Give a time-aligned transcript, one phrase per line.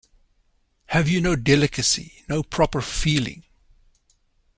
[0.87, 3.43] Have you no delicacy, no proper feeling?